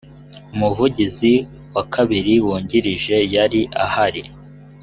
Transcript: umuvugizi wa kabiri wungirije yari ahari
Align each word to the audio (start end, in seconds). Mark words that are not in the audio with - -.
umuvugizi 0.53 1.33
wa 1.75 1.83
kabiri 1.93 2.33
wungirije 2.45 3.15
yari 3.35 3.61
ahari 3.85 4.23